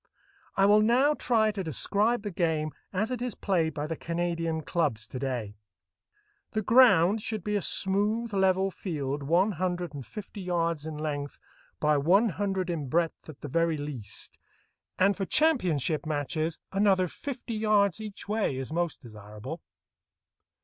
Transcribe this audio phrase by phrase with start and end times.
[0.57, 4.61] I will now try to describe the game as it is played by the Canadian
[4.63, 5.57] clubs to day.
[6.53, 11.37] The ground should be a smooth, level field one hundred and fifty yards in length
[11.79, 14.39] by one hundred in breadth at the very least,
[14.97, 19.61] and for championship matches another fifty yards each way is most desirable.